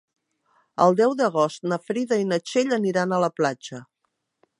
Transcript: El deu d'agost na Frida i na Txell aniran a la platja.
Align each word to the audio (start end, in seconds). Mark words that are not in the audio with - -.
El 0.85 0.95
deu 0.99 1.11
d'agost 1.19 1.67
na 1.73 1.79
Frida 1.89 2.17
i 2.21 2.25
na 2.31 2.39
Txell 2.47 2.73
aniran 2.79 3.13
a 3.13 3.21
la 3.25 3.29
platja. 3.41 3.83